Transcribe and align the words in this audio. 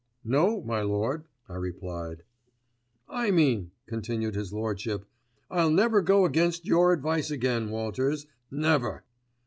"'No, 0.23 0.63
my 0.63 0.81
Lord,' 0.81 1.25
I 1.47 1.53
replied. 1.53 2.23
"'I 3.07 3.29
mean,' 3.29 3.69
continued 3.85 4.33
his 4.33 4.51
Lordship, 4.51 5.05
'I'll 5.51 5.69
never 5.69 6.01
go 6.01 6.25
against 6.25 6.65
your 6.65 6.91
advice 6.91 7.29
again, 7.29 7.69
Walters, 7.69 8.25
never! 8.49 9.03